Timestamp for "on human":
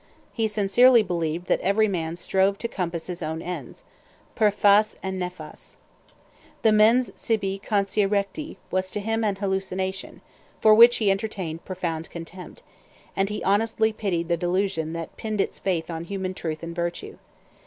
15.91-16.33